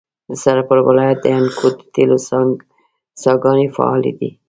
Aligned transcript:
د 0.27 0.29
سرپل 0.43 0.79
ولایت 0.89 1.19
د 1.21 1.27
انګوت 1.39 1.75
د 1.79 1.83
تیلو 1.93 2.17
څاګانې 3.23 3.67
فعالې 3.75 4.11
دي. 4.19 4.29